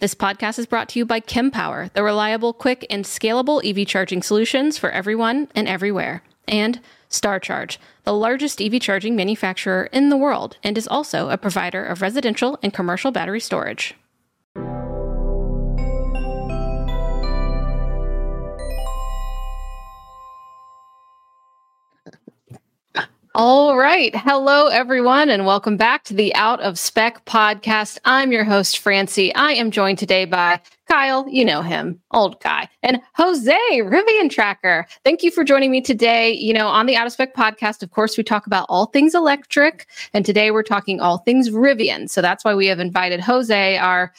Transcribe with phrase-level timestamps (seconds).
[0.00, 4.22] This podcast is brought to you by Kempower, the reliable, quick, and scalable EV charging
[4.22, 6.22] solutions for everyone and everywhere.
[6.46, 6.78] And
[7.10, 12.00] StarCharge, the largest EV charging manufacturer in the world, and is also a provider of
[12.00, 13.96] residential and commercial battery storage.
[23.40, 24.12] All right.
[24.16, 27.96] Hello, everyone, and welcome back to the Out of Spec podcast.
[28.04, 29.32] I'm your host, Francie.
[29.32, 34.88] I am joined today by Kyle, you know him, old guy, and Jose, Rivian Tracker.
[35.04, 36.32] Thank you for joining me today.
[36.32, 39.14] You know, on the Out of Spec podcast, of course, we talk about all things
[39.14, 42.10] electric, and today we're talking all things Rivian.
[42.10, 44.12] So that's why we have invited Jose, our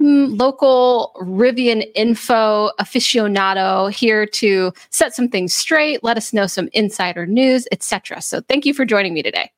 [0.00, 7.26] local Rivian info aficionado here to set some things straight, let us know some insider
[7.26, 8.22] news, etc.
[8.22, 9.50] So thank you for joining me today.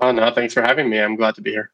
[0.00, 0.98] Oh no, thanks for having me.
[0.98, 1.70] I'm glad to be here.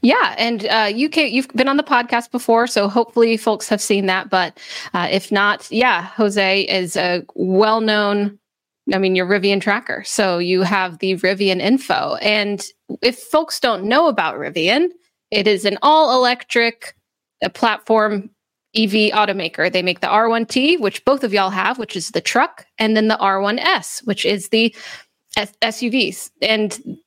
[0.00, 3.80] Yeah, and uh, you can, you've been on the podcast before, so hopefully folks have
[3.80, 4.30] seen that.
[4.30, 4.58] But
[4.94, 8.38] uh, if not, yeah, Jose is a well-known.
[8.92, 12.16] I mean, your Rivian tracker, so you have the Rivian info.
[12.22, 12.64] And
[13.02, 14.88] if folks don't know about Rivian,
[15.32, 16.94] it is an all-electric
[17.42, 18.30] uh, platform
[18.76, 19.72] EV automaker.
[19.72, 23.08] They make the R1T, which both of y'all have, which is the truck, and then
[23.08, 24.74] the R1S, which is the
[25.36, 26.30] S- SUVs.
[26.42, 26.98] And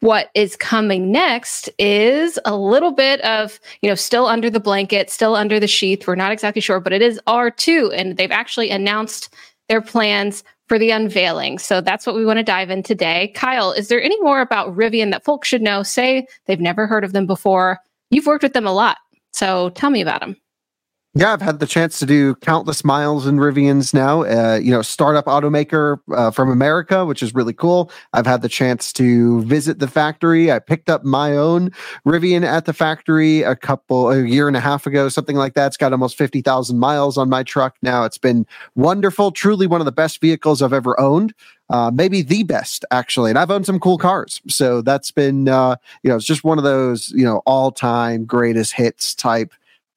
[0.00, 5.10] what is coming next is a little bit of, you know, still under the blanket,
[5.10, 6.06] still under the sheath.
[6.06, 7.92] We're not exactly sure, but it is R2.
[7.96, 9.32] And they've actually announced
[9.68, 11.58] their plans for the unveiling.
[11.58, 13.30] So that's what we want to dive in today.
[13.34, 15.82] Kyle, is there any more about Rivian that folks should know?
[15.82, 17.78] Say they've never heard of them before.
[18.08, 18.96] You've worked with them a lot.
[19.34, 20.34] So tell me about them.
[21.14, 24.22] Yeah, I've had the chance to do countless miles in Rivians now.
[24.22, 27.90] Uh, you know, startup automaker uh, from America, which is really cool.
[28.14, 30.50] I've had the chance to visit the factory.
[30.50, 31.70] I picked up my own
[32.06, 35.66] Rivian at the factory a couple, a year and a half ago, something like that.
[35.66, 38.04] It's got almost 50,000 miles on my truck now.
[38.04, 39.32] It's been wonderful.
[39.32, 41.34] Truly one of the best vehicles I've ever owned.
[41.68, 43.30] Uh, maybe the best actually.
[43.30, 44.40] And I've owned some cool cars.
[44.48, 48.24] So that's been, uh, you know, it's just one of those, you know, all time
[48.24, 49.52] greatest hits type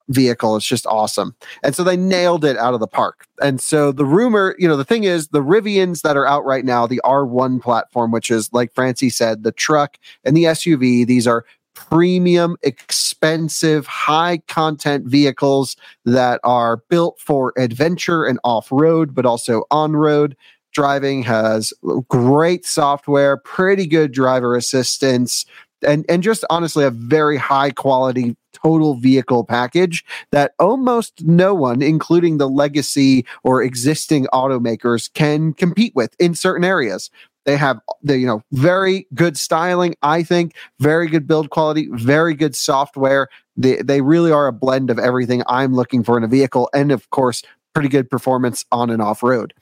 [0.09, 0.55] vehicle.
[0.55, 1.35] It's just awesome.
[1.63, 3.27] And so they nailed it out of the park.
[3.41, 6.65] And so the rumor, you know, the thing is, the Rivians that are out right
[6.65, 11.27] now, the R1 platform, which is like Francie said, the truck and the SUV, these
[11.27, 19.25] are premium, expensive, high content vehicles that are built for adventure and off road, but
[19.25, 20.35] also on road.
[20.71, 21.73] Driving has
[22.09, 25.45] great software, pretty good driver assistance,
[25.81, 31.81] and and just honestly a very high quality total vehicle package that almost no one,
[31.81, 37.09] including the legacy or existing automakers, can compete with in certain areas.
[37.45, 42.33] They have the you know very good styling, I think, very good build quality, very
[42.33, 43.27] good software.
[43.55, 46.91] They they really are a blend of everything I'm looking for in a vehicle, and
[46.91, 47.43] of course,
[47.73, 49.53] pretty good performance on and off road.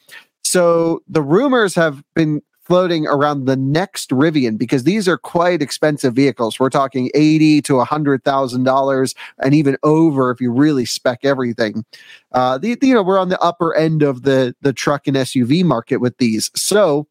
[0.45, 6.13] So the rumors have been floating around the next Rivian because these are quite expensive
[6.13, 6.59] vehicles.
[6.59, 11.19] We're talking eighty to a hundred thousand dollars, and even over if you really spec
[11.23, 11.85] everything.
[12.31, 15.63] Uh, the, you know, we're on the upper end of the the truck and SUV
[15.63, 16.51] market with these.
[16.55, 17.07] So,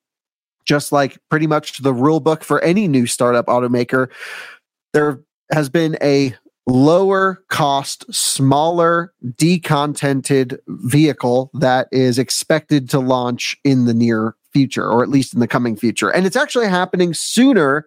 [0.64, 4.08] just like pretty much the rule book for any new startup automaker,
[4.92, 5.20] there
[5.52, 6.34] has been a
[6.66, 15.02] lower cost, smaller, decontented vehicle that is expected to launch in the near future, or
[15.02, 16.10] at least in the coming future.
[16.10, 17.86] And it's actually happening sooner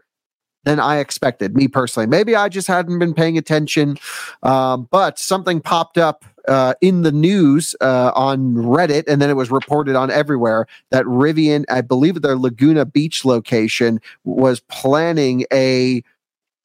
[0.65, 2.07] than I expected, me personally.
[2.07, 3.97] Maybe I just hadn't been paying attention,
[4.43, 9.35] um, but something popped up uh, in the news uh, on Reddit, and then it
[9.35, 16.03] was reported on everywhere that Rivian, I believe their Laguna Beach location, was planning a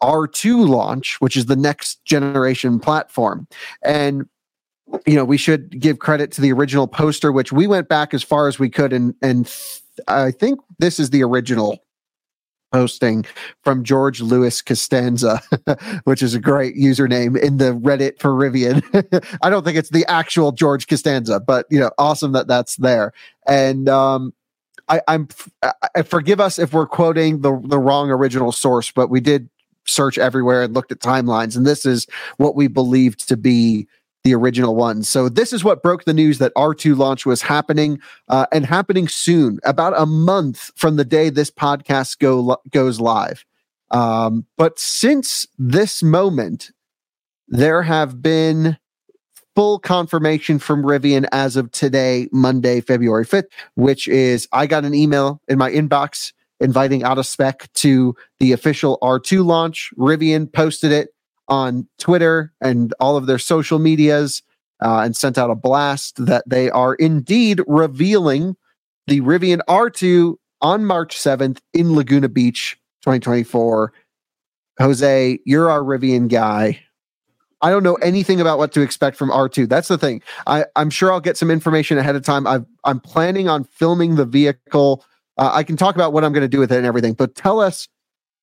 [0.03, 3.47] R2 launch, which is the next generation platform.
[3.83, 4.27] And
[5.07, 8.25] you know, we should give credit to the original poster, which we went back as
[8.25, 9.47] far as we could, and and
[10.09, 11.79] I think this is the original
[12.73, 13.25] posting
[13.63, 15.43] from George Lewis Costanza,
[16.05, 18.83] which is a great username in the Reddit for Rivian.
[19.43, 23.13] I don't think it's the actual George Costanza, but you know, awesome that that's there.
[23.47, 24.33] And um,
[24.89, 25.29] I, I'm
[25.95, 29.49] I, forgive us if we're quoting the the wrong original source, but we did
[29.87, 32.07] search everywhere and looked at timelines, and this is
[32.37, 33.89] what we believed to be
[34.25, 35.03] the original one.
[35.03, 39.09] So this is what broke the news that R2 launch was happening uh, and happening
[39.09, 43.45] soon, about a month from the day this podcast go goes live.
[43.91, 46.71] Um, but since this moment,
[47.49, 48.77] there have been
[49.57, 54.95] full confirmation from Rivian as of today, Monday, February 5th, which is I got an
[54.95, 59.91] email in my inbox inviting out of spec to the official R2 launch.
[59.99, 61.09] Rivian posted it
[61.51, 64.43] on Twitter and all of their social medias
[64.81, 68.57] uh, and sent out a blast that they are indeed revealing
[69.07, 73.93] the Rivian R2 on March 7th in Laguna Beach, 2024.
[74.79, 76.81] Jose, you're our Rivian guy.
[77.63, 79.69] I don't know anything about what to expect from R2.
[79.69, 80.23] That's the thing.
[80.47, 82.47] I, I'm sure I'll get some information ahead of time.
[82.47, 85.05] i am planning on filming the vehicle.
[85.37, 87.35] Uh, I can talk about what I'm going to do with it and everything, but
[87.35, 87.89] tell us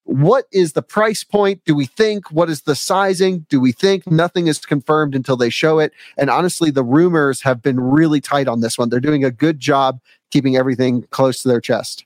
[0.08, 1.62] what is the price point?
[1.66, 2.32] Do we think?
[2.32, 3.46] What is the sizing?
[3.50, 4.10] Do we think?
[4.10, 5.92] Nothing is confirmed until they show it.
[6.18, 8.90] And honestly, the rumors have been really tight on this one.
[8.90, 10.00] They're doing a good job
[10.32, 12.06] keeping everything close to their chest.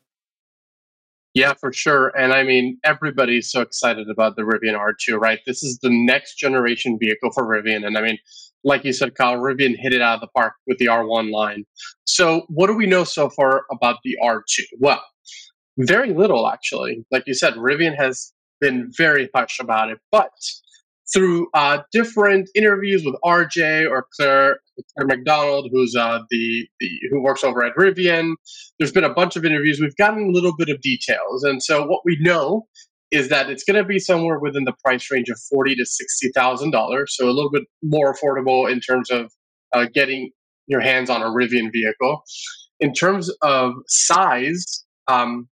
[1.34, 2.10] Yeah, for sure.
[2.18, 5.40] And I mean, everybody's so excited about the Rivian R2, right?
[5.46, 7.86] This is the next generation vehicle for Rivian.
[7.86, 8.18] And I mean,
[8.64, 11.66] like you said, Kyle, Rivian hit it out of the park with the R1 line.
[12.06, 14.64] So, what do we know so far about the R2?
[14.80, 15.02] Well,
[15.88, 17.06] very little, actually.
[17.12, 20.32] Like you said, Rivian has been very hush about it, but
[21.14, 24.60] through uh, different interviews with RJ or Claire,
[24.98, 28.36] Claire McDonough, who's uh, the, the who works over at Rivian,
[28.80, 29.80] there's been a bunch of interviews.
[29.82, 32.68] We've gotten a little bit of details, and so what we know
[33.12, 36.30] is that it's going to be somewhere within the price range of forty to sixty
[36.34, 39.32] thousand dollars, so a little bit more affordable in terms of
[39.74, 40.32] uh, getting
[40.68, 42.24] your hands on a Rivian vehicle.
[42.80, 45.48] In terms of size, um,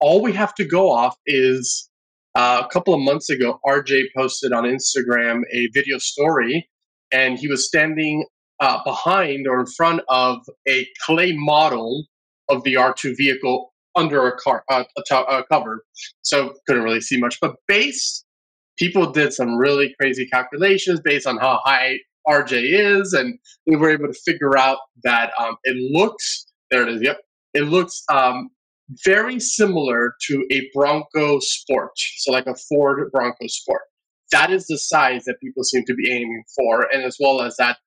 [0.00, 1.88] all we have to go off is
[2.34, 6.68] uh, a couple of months ago, RJ posted on Instagram a video story,
[7.10, 8.24] and he was standing
[8.60, 12.04] uh, behind or in front of a clay model
[12.48, 14.84] of the R2 vehicle under a car uh,
[15.50, 15.84] cover,
[16.22, 17.38] so couldn't really see much.
[17.40, 18.24] But based,
[18.78, 21.98] people did some really crazy calculations based on how high
[22.28, 26.94] RJ is, and we were able to figure out that um, it looks there it
[26.94, 27.02] is.
[27.02, 27.18] Yep,
[27.54, 28.50] it looks um,
[29.04, 33.82] very similar to a Bronco Sport, so like a Ford Bronco Sport.
[34.32, 37.56] That is the size that people seem to be aiming for, and as well as
[37.56, 37.78] that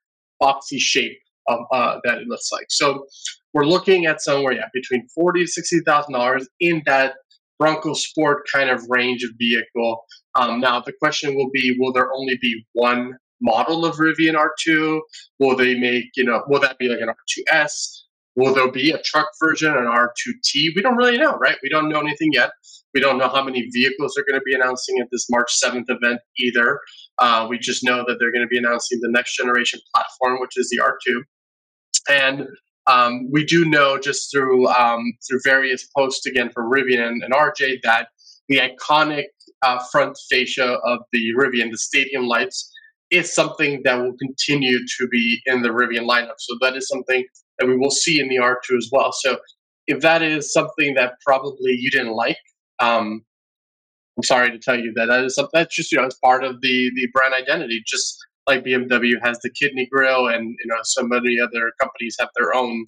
[0.42, 1.18] boxy shape
[1.48, 2.66] of uh, that it looks like.
[2.70, 3.06] So
[3.54, 7.16] we're looking at somewhere, yeah, between forty to sixty thousand dollars in that
[7.60, 10.04] Bronco Sport kind of range of vehicle.
[10.36, 15.00] Um, now the question will be: Will there only be one model of Rivian R2?
[15.40, 16.44] Will they make you know?
[16.48, 18.01] Will that be like an R2S?
[18.36, 20.70] Will there be a truck version, an R2T?
[20.76, 21.58] We don't really know, right?
[21.62, 22.52] We don't know anything yet.
[22.94, 25.86] We don't know how many vehicles they're going to be announcing at this March 7th
[25.90, 26.80] event either.
[27.20, 30.58] Uh, we just know that they're going to be announcing the next generation platform, which
[30.58, 31.22] is the R2.
[32.10, 32.48] And
[32.88, 37.82] um, we do know just through um, through various posts again from Rivian and, RJ
[37.84, 38.08] that
[38.50, 39.26] the iconic
[39.62, 42.72] uh, front fascia of the Rivian, the stadium lights,
[43.12, 46.40] is something that will continue to be in the Rivian lineup.
[46.40, 47.24] So that is something
[47.62, 49.12] that we will see in the R2 as well.
[49.12, 49.38] So
[49.88, 52.38] if that is something that probably you didn't like,
[52.80, 53.24] um,
[54.18, 56.44] I'm sorry to tell you that that is something that's just you know it's part
[56.44, 57.82] of the the brand identity.
[57.86, 62.30] Just like BMW has the kidney grill, and you know so many other companies have
[62.36, 62.86] their own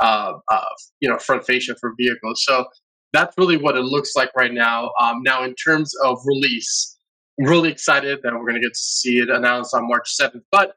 [0.00, 0.64] uh, uh,
[1.00, 2.42] you know front fascia for vehicles.
[2.46, 2.66] So
[3.12, 4.92] that's really what it looks like right now.
[5.00, 6.96] Um, now in terms of release,
[7.38, 10.40] really excited that we're going to get to see it announced on March 7th.
[10.50, 10.76] But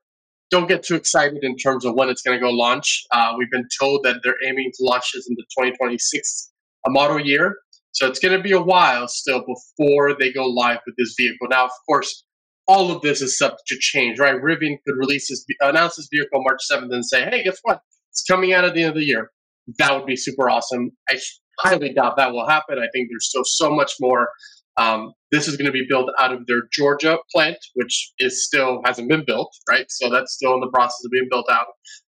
[0.51, 3.03] don't get too excited in terms of when it's going to go launch.
[3.11, 6.51] Uh, we've been told that they're aiming to launch this in the 2026
[6.87, 7.57] model year.
[7.91, 11.47] So it's going to be a while still before they go live with this vehicle.
[11.49, 12.25] Now, of course,
[12.67, 14.35] all of this is subject to change, right?
[14.35, 17.79] Rivian could release this, announce this vehicle March 7th and say, hey, guess what?
[18.11, 19.31] It's coming out at the end of the year.
[19.77, 20.91] That would be super awesome.
[21.09, 21.19] I
[21.59, 22.79] highly doubt that will happen.
[22.79, 24.29] I think there's still so much more
[24.77, 28.81] Um, this is going to be built out of their Georgia plant, which is still
[28.85, 29.85] hasn't been built, right?
[29.89, 31.67] So that's still in the process of being built out.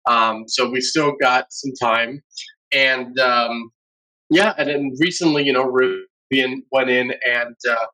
[0.10, 2.22] Um, so we still got some time,
[2.72, 3.72] and um,
[4.30, 7.86] yeah, and then recently, you know, Rivian went in and uh,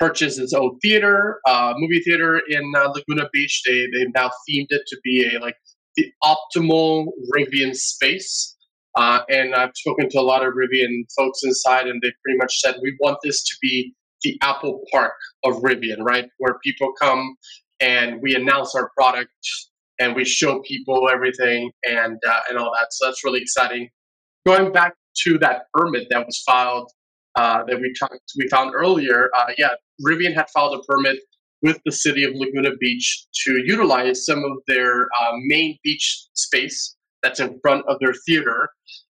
[0.00, 3.62] purchased its own theater, uh, movie theater in uh, Laguna Beach.
[3.66, 5.56] They they now themed it to be a like
[5.96, 8.56] the optimal Rivian space.
[8.94, 12.58] Uh, and I've spoken to a lot of Rivian folks inside, and they pretty much
[12.60, 15.12] said we want this to be the Apple Park
[15.44, 16.28] of Rivian, right?
[16.38, 17.36] Where people come
[17.80, 19.30] and we announce our product
[19.98, 22.88] and we show people everything and uh, and all that.
[22.92, 23.88] So that's really exciting.
[24.46, 26.90] Going back to that permit that was filed
[27.36, 29.70] uh, that we talked we found earlier, uh, yeah,
[30.06, 31.18] Rivian had filed a permit
[31.62, 36.96] with the city of Laguna Beach to utilize some of their uh, main beach space
[37.22, 38.68] that's in front of their theater.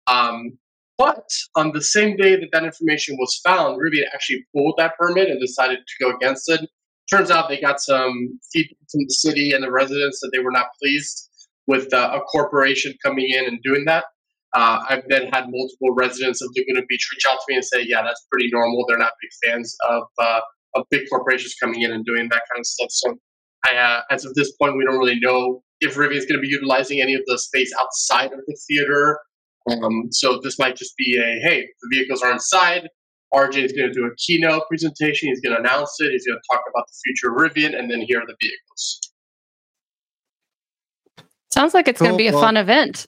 [0.08, 0.58] Um,
[1.02, 5.30] but on the same day that that information was found, Rivian actually pulled that permit
[5.30, 6.62] and decided to go against it.
[7.10, 10.52] Turns out they got some feedback from the city and the residents that they were
[10.52, 11.28] not pleased
[11.66, 14.06] with uh, a corporation coming in and doing that.
[14.54, 17.82] Uh, I've then had multiple residents of Laguna Beach reach out to me and say,
[17.82, 18.86] "Yeah, that's pretty normal.
[18.88, 20.42] They're not big fans of uh,
[20.76, 23.18] of big corporations coming in and doing that kind of stuff." So,
[23.66, 26.42] I, uh, as of this point, we don't really know if Rivian is going to
[26.42, 29.20] be utilizing any of the space outside of the theater.
[29.70, 32.90] Um, so this might just be a, "Hey, the vehicles are inside.
[33.34, 35.30] RJ is going to do a keynote presentation.
[35.30, 36.12] He's going to announce it.
[36.12, 39.00] He's going to talk about the future of Rivian, and then here are the vehicles."
[41.52, 42.08] Sounds like it's cool.
[42.08, 43.06] going to be a well, fun event.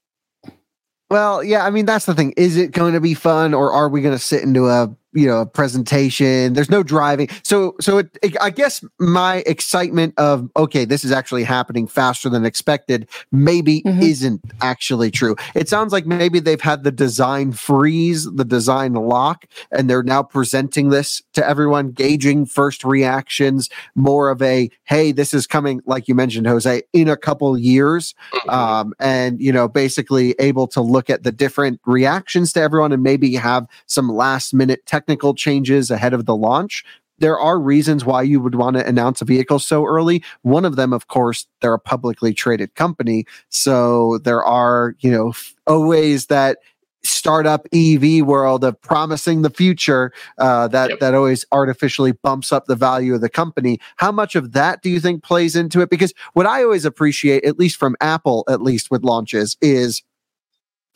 [1.10, 2.34] Well, yeah, I mean that's the thing.
[2.38, 5.28] Is it going to be fun, or are we going to sit into a you
[5.28, 10.50] know a presentation there's no driving so so it, it, i guess my excitement of
[10.58, 14.02] okay this is actually happening faster than expected maybe mm-hmm.
[14.02, 19.46] isn't actually true it sounds like maybe they've had the design freeze the design lock
[19.72, 25.34] and they're now presenting this to everyone gauging first reactions more of a hey this
[25.34, 28.50] is coming like you mentioned jose in a couple years mm-hmm.
[28.50, 33.04] um, and you know basically able to look at the different reactions to everyone and
[33.04, 36.84] maybe have some last minute tech technical changes ahead of the launch,
[37.20, 40.24] there are reasons why you would want to announce a vehicle so early.
[40.42, 43.26] One of them, of course, they're a publicly traded company.
[43.50, 45.34] So there are, you know,
[45.68, 46.58] always that
[47.06, 51.00] startup EV world of promising the future uh, that yep.
[51.00, 53.78] that always artificially bumps up the value of the company.
[53.98, 55.90] How much of that do you think plays into it?
[55.90, 60.02] Because what I always appreciate, at least from Apple, at least with launches, is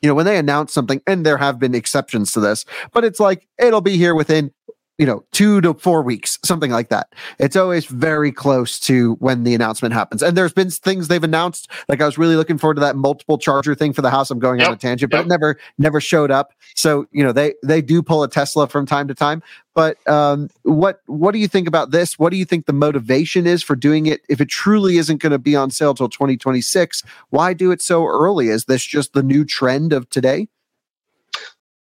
[0.01, 3.19] you know, when they announce something, and there have been exceptions to this, but it's
[3.19, 4.51] like it'll be here within
[4.97, 7.13] you know, two to four weeks, something like that.
[7.39, 10.23] It's always very close to when the announcement happens.
[10.23, 11.69] And there's been things they've announced.
[11.87, 14.31] Like I was really looking forward to that multiple charger thing for the house.
[14.31, 14.69] I'm going yep.
[14.69, 15.25] on a tangent, but yep.
[15.27, 16.53] it never, never showed up.
[16.75, 19.43] So, you know, they, they do pull a Tesla from time to time.
[19.75, 22.17] But um, what, what do you think about this?
[22.17, 24.21] What do you think the motivation is for doing it?
[24.27, 28.07] If it truly isn't going to be on sale till 2026, why do it so
[28.07, 28.47] early?
[28.47, 30.47] Is this just the new trend of today?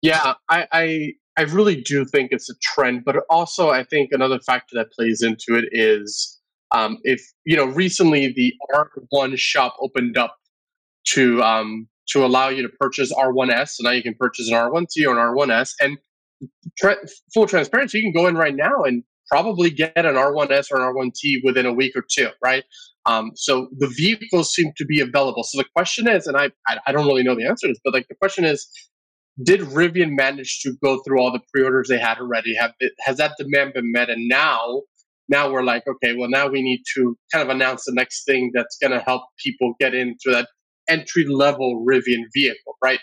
[0.00, 4.38] Yeah, I, I I really do think it's a trend, but also I think another
[4.40, 6.40] factor that plays into it is
[6.72, 10.36] um, if you know recently the R1 shop opened up
[11.08, 15.06] to um, to allow you to purchase R1S, so now you can purchase an R1T
[15.06, 15.98] or an R1S, and
[16.78, 16.96] tra-
[17.32, 20.94] full transparency, you can go in right now and probably get an R1S or an
[20.94, 22.64] R1T within a week or two, right?
[23.06, 25.42] Um, so the vehicles seem to be available.
[25.42, 26.50] So the question is, and I,
[26.86, 28.68] I don't really know the answer to this, but like the question is,
[29.42, 32.54] did Rivian manage to go through all the pre-orders they had already?
[32.54, 34.10] Have has that demand been met?
[34.10, 34.82] And now,
[35.28, 38.50] now we're like, okay, well, now we need to kind of announce the next thing
[38.54, 40.48] that's going to help people get into that
[40.88, 43.00] entry level Rivian vehicle, right?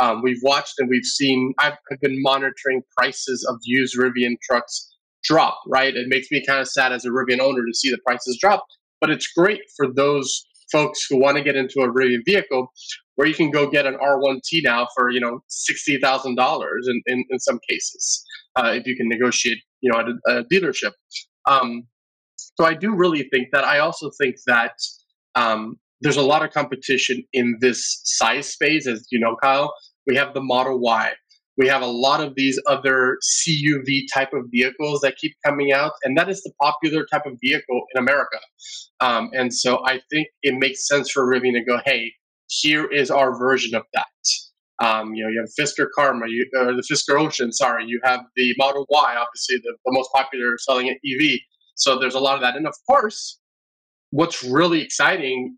[0.00, 1.54] Um, we've watched and we've seen.
[1.58, 4.92] I've, I've been monitoring prices of used Rivian trucks
[5.24, 5.94] drop, right?
[5.94, 8.64] It makes me kind of sad as a Rivian owner to see the prices drop,
[9.00, 12.72] but it's great for those folks who want to get into a Rivian vehicle
[13.16, 17.24] where you can go get an R1T now for you know sixty thousand dollars in,
[17.28, 18.24] in some cases
[18.56, 20.92] uh, if you can negotiate you know at a, a dealership.
[21.46, 21.84] Um,
[22.36, 23.64] so I do really think that.
[23.64, 24.72] I also think that
[25.34, 29.74] um, there's a lot of competition in this size space, as you know, Kyle.
[30.06, 31.12] We have the Model Y.
[31.58, 35.92] We have a lot of these other CUV type of vehicles that keep coming out,
[36.04, 38.38] and that is the popular type of vehicle in America.
[39.00, 42.12] Um, and so I think it makes sense for Rivian to go, hey,
[42.48, 44.06] here is our version of that.
[44.78, 47.86] Um, you know, you have Fisker Karma, you, or the Fisker Ocean, sorry.
[47.86, 51.38] You have the Model Y, obviously the, the most popular selling EV.
[51.76, 52.56] So there's a lot of that.
[52.56, 53.38] And of course,
[54.10, 55.56] what's really exciting,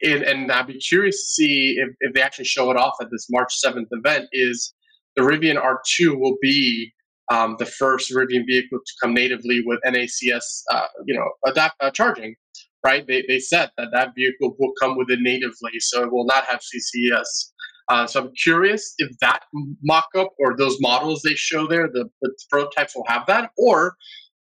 [0.00, 3.08] in, and I'd be curious to see if, if they actually show it off at
[3.10, 4.72] this March 7th event, is
[5.16, 6.92] the Rivian R2 will be
[7.30, 11.90] um, the first Rivian vehicle to come natively with NACS, uh, you know, adapt uh,
[11.90, 12.34] charging.
[12.84, 13.06] Right?
[13.06, 16.44] They they said that that vehicle will come with it natively, so it will not
[16.46, 17.52] have CCS.
[17.88, 19.40] Uh, so I'm curious if that
[19.82, 23.96] mock-up or those models they show there, the, the prototypes will have that, or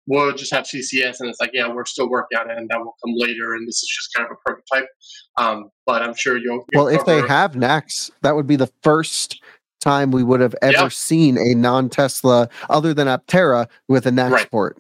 [0.06, 2.78] we'll just have CCS and it's like, yeah, we're still working on it and that
[2.78, 3.54] will come later.
[3.54, 4.88] And this is just kind of a prototype.
[5.38, 6.66] Um, but I'm sure you'll.
[6.72, 9.40] you'll well, if they have NACS, that would be the first
[9.80, 10.88] time we would have ever yeah.
[10.88, 14.50] seen a non Tesla other than Aptera with a NACS right.
[14.50, 14.78] port.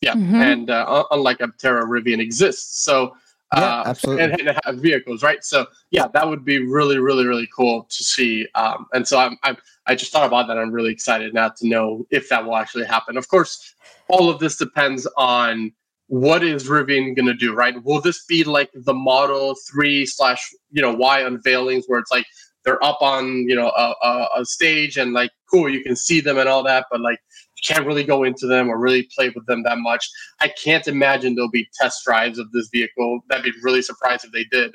[0.00, 0.14] Yeah.
[0.14, 0.34] Mm-hmm.
[0.34, 2.84] And uh, unlike Aptera, Rivian exists.
[2.84, 3.14] So,
[3.54, 4.24] yeah, uh, absolutely.
[4.24, 5.42] And, and, have vehicles, right?
[5.42, 8.46] So, yeah, that would be really, really, really cool to see.
[8.54, 10.58] Um, and so, I'm, I'm, I just thought about that.
[10.58, 13.16] I'm really excited now to know if that will actually happen.
[13.16, 13.74] Of course,
[14.08, 15.72] all of this depends on
[16.08, 17.82] what is Rivian going to do, right?
[17.84, 22.26] Will this be like the Model 3 slash, you know, Y unveilings where it's like
[22.64, 26.20] they're up on, you know, a, a, a, stage and like, cool, you can see
[26.20, 27.18] them and all that, but like
[27.64, 30.08] can't really go into them or really play with them that much.
[30.40, 33.20] I can't imagine there'll be test drives of this vehicle.
[33.28, 34.72] That'd be really surprised if they did.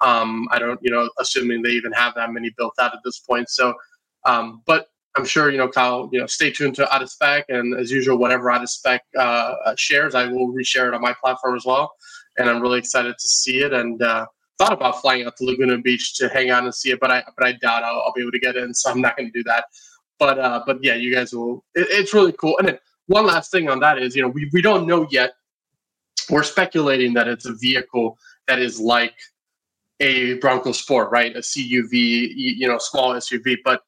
[0.00, 3.18] Um, I don't, you know, assuming they even have that many built out at this
[3.18, 3.48] point.
[3.48, 3.74] So,
[4.24, 6.08] um, but I'm sure you know Kyle.
[6.12, 9.02] You know, stay tuned to out of spec, and as usual, whatever out of spec
[9.18, 11.92] uh, shares, I will reshare it on my platform as well.
[12.36, 13.72] And I'm really excited to see it.
[13.72, 14.26] And uh,
[14.58, 17.24] thought about flying out to Laguna Beach to hang out and see it, but I
[17.36, 19.38] but I doubt I'll, I'll be able to get in, so I'm not going to
[19.38, 19.64] do that.
[20.18, 21.64] But uh, but yeah, you guys will.
[21.74, 22.56] It, it's really cool.
[22.58, 25.32] And then one last thing on that is, you know, we we don't know yet.
[26.30, 29.14] We're speculating that it's a vehicle that is like
[30.00, 31.34] a Bronco Sport, right?
[31.34, 33.82] A CUV, you know, small SUV, but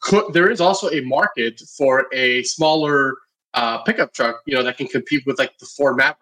[0.00, 3.16] could, there is also a market for a smaller
[3.54, 6.18] uh, pickup truck, you know, that can compete with like the Ford Maverick.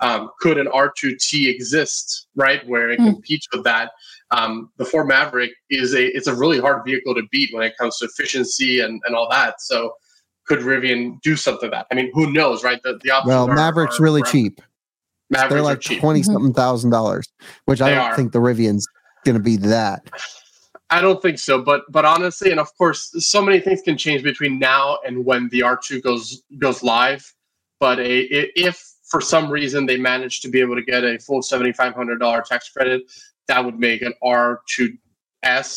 [0.00, 3.06] Um, could an R2T exist, right, where it mm.
[3.06, 3.90] competes with that?
[4.32, 7.76] Um, the Ford Maverick is a it's a really hard vehicle to beat when it
[7.78, 9.60] comes to efficiency and, and all that.
[9.60, 9.94] So,
[10.46, 11.86] could Rivian do something like that?
[11.90, 12.82] I mean, who knows, right?
[12.82, 14.60] The, the well, are, Maverick's are really cheap.
[15.28, 17.28] Mavericks They're like twenty something thousand dollars,
[17.66, 18.16] which they I don't are.
[18.16, 18.86] think the Rivian's
[19.24, 20.08] going to be that.
[20.90, 24.22] I don't think so, but but honestly, and of course, so many things can change
[24.22, 27.32] between now and when the R2 goes goes live.
[27.80, 28.20] But a,
[28.58, 31.94] if for some reason they manage to be able to get a full seventy five
[31.94, 33.02] hundred dollar tax credit,
[33.48, 34.58] that would make an R2S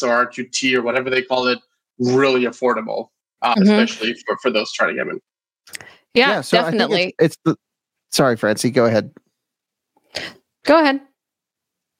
[0.03, 1.59] or R2T or whatever they call it
[1.99, 3.07] really affordable,
[3.41, 3.63] uh, mm-hmm.
[3.63, 5.19] especially for, for those trying to get in.
[6.13, 7.15] Yeah, yeah so definitely.
[7.19, 7.57] It's, it's the
[8.11, 9.11] sorry, Francie, go ahead.
[10.65, 11.01] Go ahead.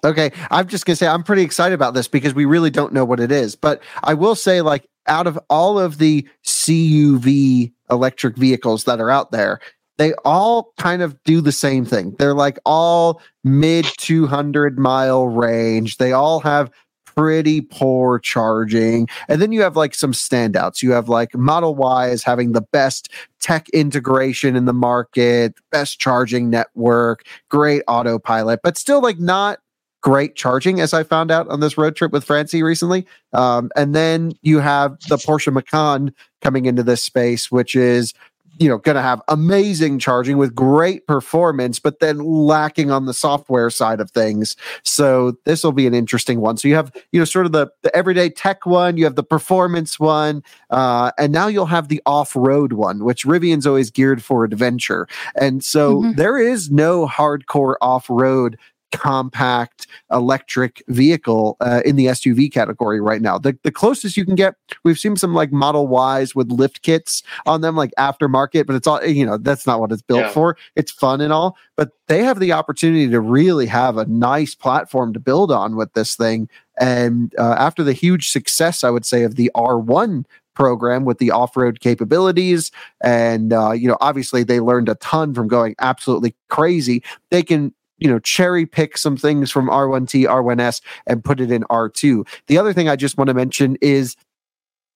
[0.03, 3.05] Okay, I'm just gonna say I'm pretty excited about this because we really don't know
[3.05, 3.55] what it is.
[3.55, 9.09] But I will say, like, out of all of the CUV electric vehicles that are
[9.09, 9.59] out there,
[9.97, 12.15] they all kind of do the same thing.
[12.17, 15.97] They're like all mid 200 mile range.
[15.97, 16.71] They all have
[17.15, 19.07] pretty poor charging.
[19.27, 20.81] And then you have like some standouts.
[20.81, 25.99] You have like Model Y is having the best tech integration in the market, best
[25.99, 29.59] charging network, great autopilot, but still like not
[30.01, 33.07] great charging, as I found out on this road trip with Francie recently.
[33.33, 38.13] Um, and then you have the Porsche Macan coming into this space, which is
[38.59, 43.13] you know going to have amazing charging with great performance but then lacking on the
[43.13, 44.55] software side of things.
[44.83, 46.57] So this will be an interesting one.
[46.57, 49.23] So you have you know sort of the, the everyday tech one you have the
[49.23, 54.43] performance one uh, and now you'll have the off-road one which rivian's always geared for
[54.43, 55.07] adventure.
[55.39, 56.11] And so mm-hmm.
[56.13, 58.57] there is no hardcore off-road
[58.97, 63.37] compact electric vehicle uh, in the SUV category right now.
[63.37, 65.87] The, the closest you can get, we've seen some like Model
[66.19, 69.79] Ys with lift kits on them, like aftermarket, but it's all, you know, that's not
[69.79, 70.29] what it's built yeah.
[70.29, 70.57] for.
[70.75, 75.13] It's fun and all, but they have the opportunity to really have a nice platform
[75.13, 76.49] to build on with this thing.
[76.79, 81.31] And uh, after the huge success, I would say, of the R1 program with the
[81.31, 82.71] off-road capabilities
[83.03, 87.73] and uh, you know obviously they learned a ton from going absolutely crazy they can
[87.97, 92.27] you know cherry pick some things from R1T, R1S and put it in R2.
[92.47, 94.15] The other thing I just want to mention is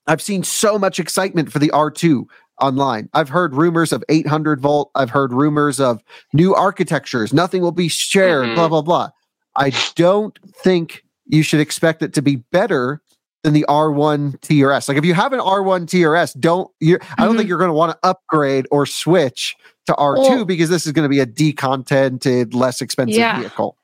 [0.08, 2.26] I've seen so much excitement for the R2
[2.60, 3.10] online.
[3.14, 4.92] I've heard rumors of 800 volt.
[4.96, 6.02] I've heard rumors of
[6.34, 7.34] new architectures.
[7.34, 8.56] Nothing will be shared, mm-hmm.
[8.56, 9.10] blah, blah, blah.
[9.56, 13.02] I don't think you should expect it to be better
[13.44, 14.90] than the R1 TRS.
[14.90, 17.14] Like if you have an R1 TRS, don't you mm-hmm.
[17.22, 17.50] I don't think mm-hmm.
[17.50, 19.56] you're going to want to upgrade or switch
[19.88, 23.40] to R2 well, because this is going to be a decontented, less expensive yeah.
[23.40, 23.76] vehicle.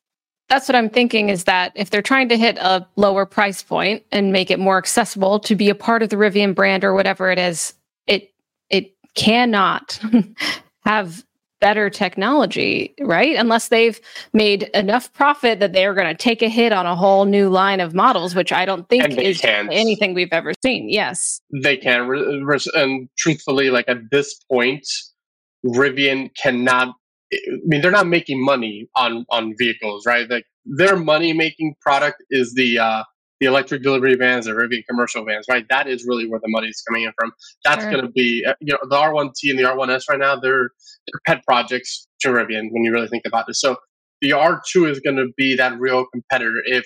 [0.47, 4.03] That's what I'm thinking is that if they're trying to hit a lower price point
[4.11, 7.31] and make it more accessible to be a part of the Rivian brand or whatever
[7.31, 7.73] it is,
[8.05, 8.31] it
[8.69, 9.99] it cannot
[10.85, 11.24] have
[11.59, 13.35] better technology, right?
[13.35, 13.99] Unless they've
[14.33, 17.79] made enough profit that they're going to take a hit on a whole new line
[17.79, 19.69] of models, which I don't think is can't.
[19.71, 20.89] anything we've ever seen.
[20.89, 22.09] Yes, they can.
[22.75, 24.87] And truthfully, like at this point,
[25.65, 26.95] Rivian cannot.
[27.33, 30.29] I mean, they're not making money on on vehicles, right?
[30.29, 33.03] Like their money making product is the uh,
[33.39, 35.65] the electric delivery vans, the Rivian commercial vans, right?
[35.69, 37.33] That is really where the money is coming in from.
[37.63, 37.91] That's sure.
[37.91, 40.69] going to be, uh, you know, the R1T and the R1S right now, they're,
[41.07, 43.55] they're pet projects to Rivian when you really think about it.
[43.55, 43.75] So
[44.21, 46.61] the R2 is going to be that real competitor.
[46.65, 46.85] If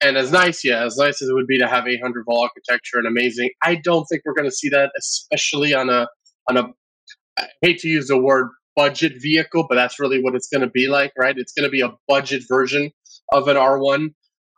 [0.00, 2.98] and as nice, yeah, as nice as it would be to have 800 volt architecture
[2.98, 6.08] and amazing, I don't think we're going to see that, especially on a
[6.48, 6.64] on a.
[7.38, 10.70] I hate to use the word budget vehicle, but that's really what it's going to
[10.70, 11.36] be like, right?
[11.38, 12.90] It's going to be a budget version
[13.32, 14.08] of an R1.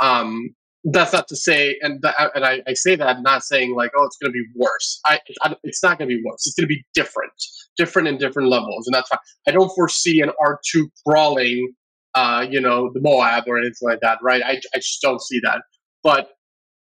[0.01, 0.55] Um,
[0.93, 2.03] that's not to say, and
[2.35, 5.01] and I, I, say that not saying like, oh, it's going to be worse.
[5.05, 6.47] I, I it's not going to be worse.
[6.47, 7.33] It's going to be different,
[7.77, 9.19] different in different levels, and that's fine.
[9.49, 11.73] I don't foresee an R two crawling,
[12.15, 14.43] uh, you know, the Moab or anything like that, right?
[14.45, 15.63] I, I just don't see that.
[16.05, 16.31] But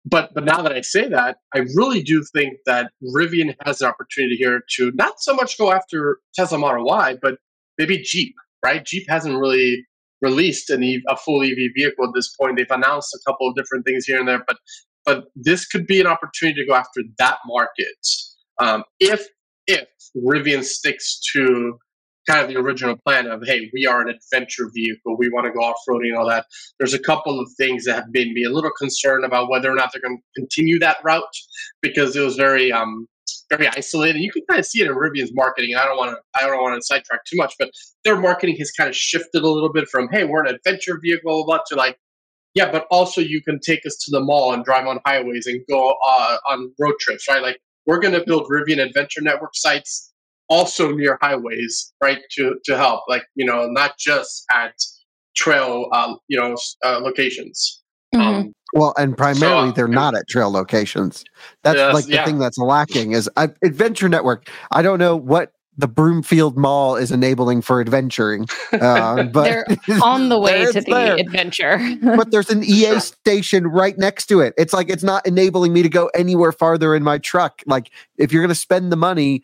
[0.03, 3.87] but but now that I say that, I really do think that Rivian has an
[3.87, 7.35] opportunity here to not so much go after Tesla Model Y, but
[7.77, 8.85] maybe Jeep, right?
[8.85, 9.85] Jeep hasn't really
[10.21, 12.57] released an EV, a full EV vehicle at this point.
[12.57, 14.57] They've announced a couple of different things here and there, but
[15.05, 17.97] but this could be an opportunity to go after that market
[18.59, 19.27] um, if
[19.67, 21.77] if Rivian sticks to
[22.27, 25.51] kind of the original plan of hey we are an adventure vehicle we want to
[25.51, 26.45] go off-roading and all that
[26.77, 29.75] there's a couple of things that have made me a little concerned about whether or
[29.75, 31.23] not they're going to continue that route
[31.81, 33.07] because it was very um,
[33.49, 34.19] very isolated.
[34.19, 35.75] You can kind of see it in Rivian's marketing.
[35.75, 37.69] I don't want to I don't want to sidetrack too much, but
[38.03, 41.45] their marketing has kind of shifted a little bit from hey, we're an adventure vehicle,
[41.45, 41.97] blah, to like
[42.53, 45.61] yeah, but also you can take us to the mall and drive on highways and
[45.69, 47.41] go uh, on road trips, right?
[47.41, 50.11] Like we're going to build Rivian Adventure Network sites
[50.49, 52.19] also near highways, right?
[52.31, 54.73] To to help, like you know, not just at
[55.35, 57.83] trail, uh, you know, uh, locations.
[58.15, 58.21] Mm-hmm.
[58.21, 61.23] Um, well, and primarily so, they're not at trail locations.
[61.63, 62.25] That's yes, like the yeah.
[62.25, 64.49] thing that's lacking is I, Adventure Network.
[64.71, 70.29] I don't know what the Broomfield Mall is enabling for adventuring, uh, but they're on
[70.29, 71.15] the way to the there.
[71.15, 71.79] adventure.
[72.01, 74.53] but there's an EA station right next to it.
[74.57, 77.61] It's like it's not enabling me to go anywhere farther in my truck.
[77.67, 79.43] Like if you're going to spend the money,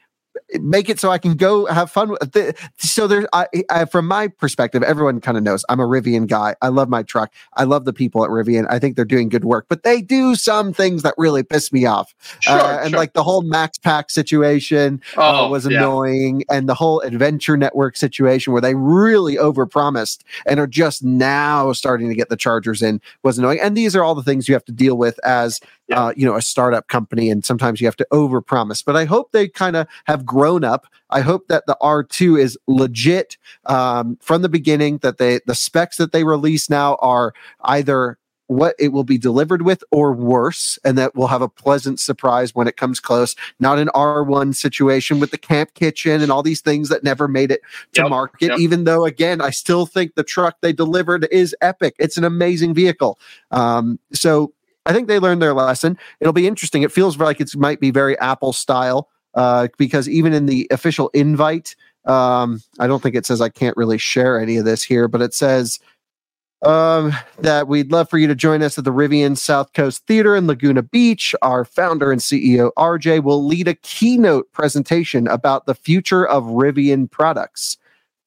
[0.56, 2.58] make it so I can go have fun with it.
[2.78, 6.56] So there's, I, I, from my perspective, everyone kind of knows I'm a Rivian guy.
[6.62, 7.34] I love my truck.
[7.56, 8.66] I love the people at Rivian.
[8.70, 11.86] I think they're doing good work, but they do some things that really piss me
[11.86, 12.14] off.
[12.40, 13.00] Sure, uh, and sure.
[13.00, 16.58] like the whole Max Pack situation uh, oh, uh, was annoying, yeah.
[16.58, 22.10] and the whole Adventure Network situation where they really overpromised and are just now starting
[22.10, 23.60] to get the chargers in was annoying.
[23.60, 26.06] And these are all the things you have to deal with as yeah.
[26.06, 28.84] uh, you know a startup company, and sometimes you have to overpromise.
[28.84, 30.88] But I hope they kind of have grown up.
[31.10, 35.00] I hope that the R2 is legit um, from the beginning.
[35.00, 38.18] That they the specs that they release now are either
[38.48, 42.54] what it will be delivered with or worse and that we'll have a pleasant surprise
[42.54, 46.60] when it comes close not an r1 situation with the camp kitchen and all these
[46.60, 47.62] things that never made it
[47.94, 48.60] to yep, market yep.
[48.60, 52.74] even though again i still think the truck they delivered is epic it's an amazing
[52.74, 53.18] vehicle
[53.52, 54.54] um, so
[54.86, 55.98] I think they learned their lesson.
[56.20, 56.84] It'll be interesting.
[56.84, 61.10] It feels like it might be very Apple style uh, because even in the official
[61.10, 65.08] invite, um, I don't think it says I can't really share any of this here,
[65.08, 65.80] but it says
[66.64, 70.36] um, that we'd love for you to join us at the Rivian South Coast Theater
[70.36, 71.36] in Laguna Beach.
[71.42, 77.10] Our founder and CEO, RJ, will lead a keynote presentation about the future of Rivian
[77.10, 77.78] products.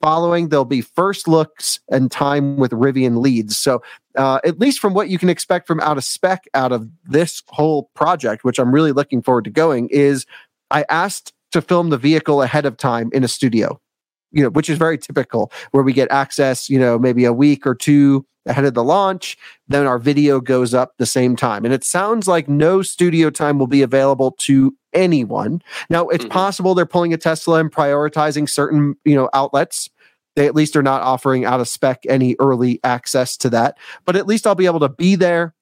[0.03, 3.57] Following, there'll be first looks and time with Rivian leads.
[3.57, 3.83] So,
[4.17, 7.43] uh, at least from what you can expect from out of spec out of this
[7.49, 10.27] whole project, which I'm really looking forward to going, is
[10.71, 13.81] I asked to film the vehicle ahead of time in a studio,
[14.33, 17.67] you know, which is very typical where we get access, you know, maybe a week
[17.67, 19.37] or two ahead of the launch.
[19.69, 21.65] Then our video goes up the same time.
[21.65, 25.63] And it sounds like no studio time will be available to anyone.
[25.91, 26.33] Now, it's mm-hmm.
[26.33, 29.91] possible they're pulling a Tesla and prioritizing certain, you know, outlets.
[30.37, 33.79] They at least are not offering out of spec any early access to that.
[34.05, 35.55] But at least I'll be able to be there,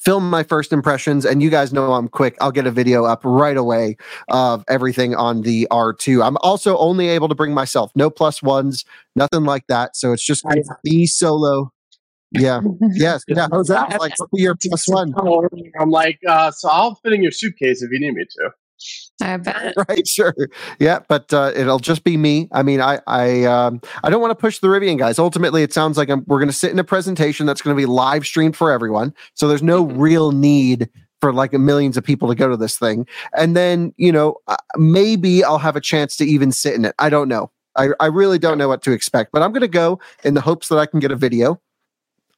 [0.00, 2.36] film my first impressions, and you guys know I'm quick.
[2.40, 3.96] I'll get a video up right away
[4.26, 6.24] of everything on the R2.
[6.26, 9.96] I'm also only able to bring myself, no plus ones, nothing like that.
[9.96, 10.44] So it's just
[10.84, 11.72] me solo
[12.32, 12.60] yeah.
[12.92, 13.24] Yes.
[13.32, 13.48] Yeah.
[13.50, 13.98] How's that?
[14.00, 15.14] Like your plus one.
[15.80, 18.50] I'm like, uh, so I'll fit in your suitcase if you need me to.
[19.22, 19.74] I bet.
[19.88, 20.34] Right, sure.
[20.78, 22.48] Yeah, but uh, it'll just be me.
[22.52, 25.18] I mean, I I um, I don't want to push the Rivian guys.
[25.18, 27.80] Ultimately, it sounds like I'm, we're going to sit in a presentation that's going to
[27.80, 29.14] be live streamed for everyone.
[29.34, 29.98] So there's no mm-hmm.
[29.98, 30.90] real need
[31.20, 33.06] for like millions of people to go to this thing.
[33.36, 36.94] And then you know uh, maybe I'll have a chance to even sit in it.
[36.98, 37.50] I don't know.
[37.76, 40.40] I, I really don't know what to expect, but I'm going to go in the
[40.40, 41.60] hopes that I can get a video.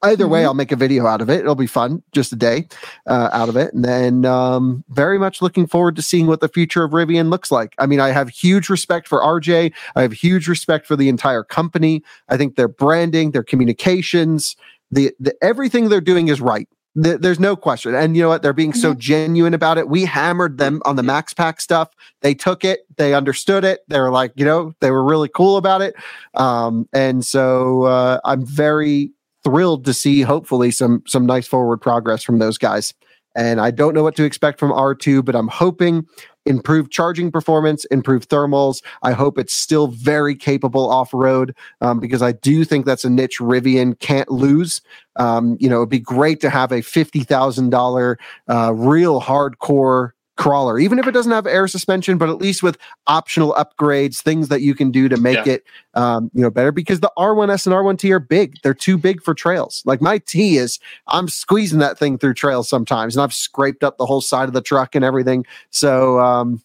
[0.04, 0.44] Either way, Mhm.
[0.46, 1.40] I'll make a video out of it.
[1.40, 2.68] It'll be fun, just a day
[3.06, 3.72] uh, out of it.
[3.74, 7.50] And then um, very much looking forward to seeing what the future of Rivian looks
[7.50, 7.74] like.
[7.78, 9.72] I mean, I have huge respect for RJ.
[9.96, 12.02] I have huge respect for the entire company.
[12.28, 14.56] I think their branding, their communications,
[14.90, 16.68] the, the everything they're doing is right.
[17.02, 17.94] Th- There's no question.
[17.94, 18.42] And you know what?
[18.42, 19.88] They're being so genuine about it.
[19.88, 21.88] We hammered them on the Max Pack stuff.
[22.20, 23.80] They took it, they understood it.
[23.88, 25.94] They were like, you know, they were really cool about it.
[26.34, 29.10] Um, and so uh, I'm very
[29.44, 32.94] thrilled to see hopefully some some nice forward progress from those guys.
[33.36, 36.06] And I don't know what to expect from R2, but I'm hoping
[36.46, 38.82] improved charging performance, improved thermals.
[39.02, 43.10] I hope it's still very capable off road um, because I do think that's a
[43.10, 44.80] niche Rivian can't lose.
[45.16, 50.10] Um, you know, it'd be great to have a fifty thousand dollar uh, real hardcore
[50.36, 54.48] crawler, even if it doesn't have air suspension, but at least with optional upgrades, things
[54.48, 55.54] that you can do to make Yeah.
[55.54, 56.72] it um, you know better.
[56.72, 59.82] Because the R1S and R1T are big; they're too big for trails.
[59.84, 63.96] Like my T is, I'm squeezing that thing through trails sometimes, and I've scraped up
[63.98, 65.44] the whole side of the truck and everything.
[65.70, 66.18] So.
[66.20, 66.62] Um,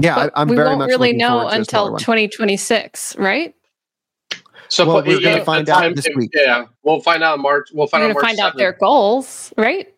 [0.00, 1.98] yeah, But I, I'm we very won't much really know forward to a smaller until
[1.98, 3.54] 2026, right?
[4.68, 6.30] So Well, we're gonna find out time- this week.
[6.34, 7.68] Yeah, we'll find out in March.
[7.72, 9.92] We'll find We're out going to March find out their goals, right?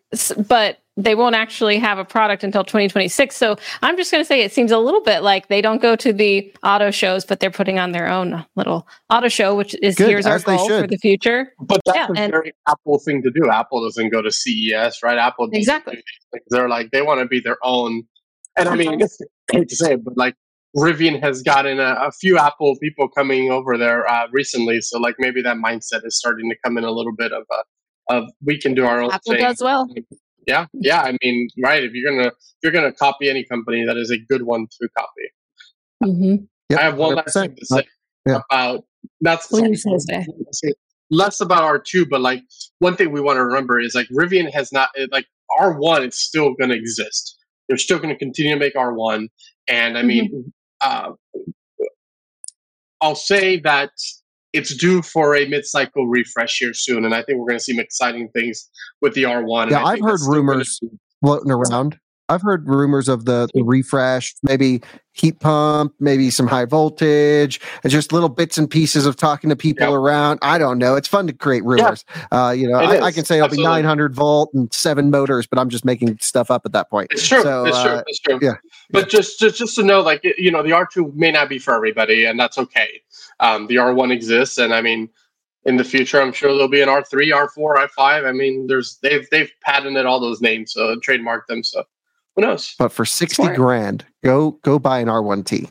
[0.47, 3.35] But they won't actually have a product until 2026.
[3.35, 5.95] So I'm just going to say it seems a little bit like they don't go
[5.95, 9.95] to the auto shows, but they're putting on their own little auto show, which is
[9.95, 11.53] Good, here's our goal for the future.
[11.61, 13.49] But that's Yeah, a and- very Apple thing to do.
[13.49, 15.17] Apple doesn't go to CES, right?
[15.17, 15.95] Apple doesn't Exactly.
[16.33, 16.39] do.
[16.49, 18.03] They're like they want to be their own.
[18.57, 19.17] And I mean, it's
[19.51, 20.35] hate to say it, but like
[20.75, 25.15] Rivian has gotten a, a few Apple people coming over there uh, recently, so like
[25.19, 28.59] maybe that mindset is starting to come in a little bit of a of we
[28.59, 29.41] can do our own Apple thing.
[29.41, 29.87] does well.
[30.51, 31.01] Yeah, yeah.
[31.01, 31.81] I mean, right?
[31.83, 34.89] If you're gonna if you're gonna copy any company, that is a good one to
[34.97, 35.27] copy.
[36.03, 36.35] hmm
[36.69, 37.41] Yep, I have one last 100%.
[37.41, 37.83] thing to say
[38.27, 38.39] Yeah.
[38.51, 38.83] about
[39.21, 39.85] that's Please,
[41.09, 42.41] less about R two, but like
[42.79, 45.25] one thing we want to remember is like Rivian has not like
[45.59, 47.37] R one is still going to exist.
[47.67, 49.29] They're still going to continue to make R one,
[49.67, 51.11] and I mean, uh,
[53.01, 53.91] I'll say that
[54.53, 57.63] it's due for a mid cycle refresh here soon, and I think we're going to
[57.63, 58.69] see some exciting things
[59.01, 59.69] with the R one.
[59.69, 60.79] Yeah, I've heard rumors.
[61.21, 61.97] floating around.
[62.31, 67.91] I've heard rumors of the, the refresh, maybe heat pump, maybe some high voltage, and
[67.91, 69.93] just little bits and pieces of talking to people Yeah.
[69.95, 70.39] around.
[70.41, 70.95] I don't know.
[70.95, 72.05] It's fun to create rumors.
[72.31, 75.59] Uh, you know, I, I can say it'll be 900 volt and seven motors, but
[75.59, 77.09] I'm just making stuff up at that point.
[77.11, 77.41] It's true.
[77.41, 77.91] So, it's true.
[77.91, 78.39] uh, It's true.
[78.41, 78.53] yeah.
[78.91, 81.59] But just, just just to know, like you know, the R two may not be
[81.59, 83.01] for everybody, and that's okay.
[83.41, 85.09] Um, the R one exists, and I mean,
[85.65, 88.25] in the future, I'm sure there'll be an R three, R four, R five.
[88.25, 91.63] I mean, there's they've they've patented all those names, so trademarked them.
[91.63, 91.83] So
[92.35, 92.75] who knows?
[92.79, 93.55] But for 60 Smart.
[93.55, 95.69] grand, go go buy an R1T.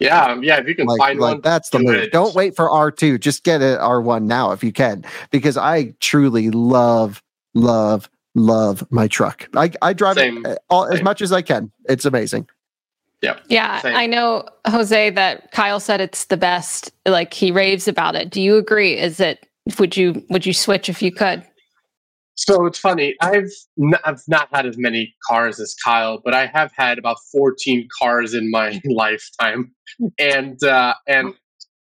[0.00, 0.58] Yeah, um, yeah.
[0.58, 1.94] If you can Like, find like one, that's the do move.
[1.96, 2.12] it.
[2.12, 3.18] Don't wait for R2.
[3.18, 7.20] Just get an R1 now if you can, because I truly love,
[7.54, 9.48] love, love my truck.
[9.56, 10.46] I, I drive Same.
[10.46, 11.04] it uh, all, as Same.
[11.04, 11.72] much as I can.
[11.88, 12.48] It's amazing.
[13.48, 13.96] Yeah, Same.
[13.96, 16.92] I know, Jose, that Kyle said it's the best.
[17.04, 18.30] Like he raves about it.
[18.30, 18.96] Do you agree?
[18.96, 19.44] Is it?
[19.80, 21.44] Would you would you switch if you could?
[22.38, 23.16] So it's funny.
[23.20, 23.50] I've
[23.82, 27.88] n- I've not had as many cars as Kyle, but I have had about 14
[28.00, 29.72] cars in my lifetime,
[30.20, 31.34] and uh, and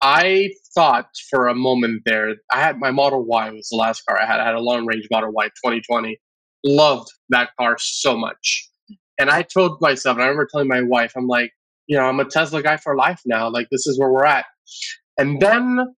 [0.02, 4.18] I thought for a moment there, I had my Model Y was the last car
[4.22, 4.40] I had.
[4.40, 6.18] I had a long range Model Y 2020.
[6.64, 8.70] Loved that car so much,
[9.20, 11.52] and I told myself, and I remember telling my wife, I'm like,
[11.88, 13.50] you know, I'm a Tesla guy for life now.
[13.50, 14.46] Like this is where we're at.
[15.18, 15.94] And then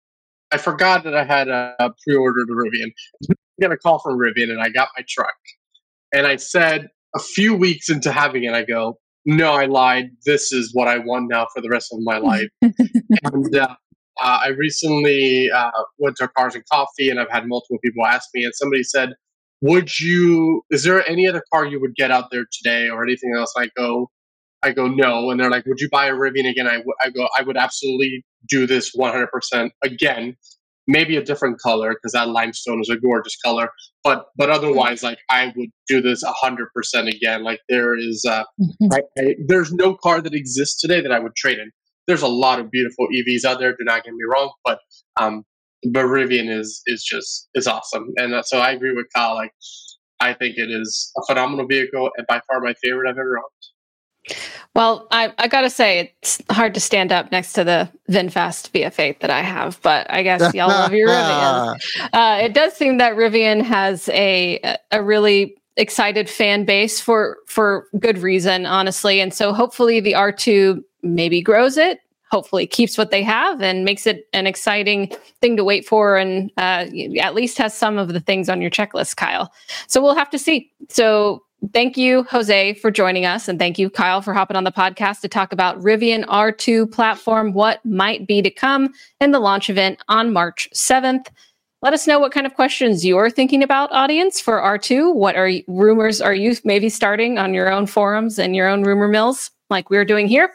[0.54, 2.92] I forgot that I had uh, pre-ordered a Rivian.
[3.60, 5.36] I got a call from Rivian and I got my truck.
[6.14, 10.10] And I said a few weeks into having it, I go, no, I lied.
[10.26, 12.48] This is what I want now for the rest of my life.
[12.62, 13.76] and uh,
[14.20, 18.30] uh, I recently uh, went to Cars and Coffee and I've had multiple people ask
[18.34, 19.14] me, and somebody said,
[19.62, 23.34] would you, is there any other car you would get out there today or anything
[23.36, 23.54] else?
[23.58, 24.10] I go,
[24.64, 25.30] I go, no.
[25.30, 26.68] And they're like, would you buy a Rivian again?
[26.68, 30.36] I, w- I go, I would absolutely do this 100% again.
[30.88, 33.70] Maybe a different color because that limestone is a gorgeous color.
[34.04, 37.44] But but otherwise, like I would do this 100% again.
[37.44, 38.44] Like there is, uh,
[38.92, 41.72] I, I, there's no car that exists today that I would trade in.
[42.08, 43.72] There's a lot of beautiful EVs out there.
[43.72, 44.80] Do not get me wrong, but
[45.20, 45.44] um,
[45.92, 48.14] but Rivian is is just is awesome.
[48.16, 49.36] And uh, so I agree with Kyle.
[49.36, 49.52] Like
[50.20, 53.46] I think it is a phenomenal vehicle and by far my favorite I've ever owned.
[54.76, 59.20] Well, I, I gotta say it's hard to stand up next to the VinFast VF8
[59.22, 61.80] that I have, but I guess y'all love your Rivian.
[62.14, 64.60] Uh, it does seem that Rivian has a
[64.92, 70.84] a really excited fan base for for good reason, honestly, and so hopefully the R2
[71.02, 72.00] maybe grows it.
[72.30, 75.12] hopefully keeps what they have and makes it an exciting
[75.42, 76.86] thing to wait for and uh,
[77.22, 79.52] at least has some of the things on your checklist, Kyle.
[79.88, 80.70] So we'll have to see.
[80.90, 83.48] So thank you, Jose, for joining us.
[83.48, 87.54] And thank you, Kyle, for hopping on the podcast to talk about Rivian R2 platform,
[87.54, 91.28] what might be to come in the launch event on March 7th.
[91.82, 95.14] Let us know what kind of questions you're thinking about, audience, for R2.
[95.14, 99.08] What are rumors are you maybe starting on your own forums and your own rumor
[99.08, 100.52] mills like we're doing here?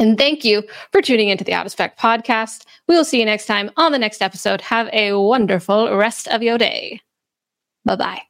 [0.00, 0.62] And thank you
[0.92, 2.64] for tuning into the Out of Spec podcast.
[2.88, 4.60] We will see you next time on the next episode.
[4.62, 7.00] Have a wonderful rest of your day.
[7.84, 8.29] Bye bye.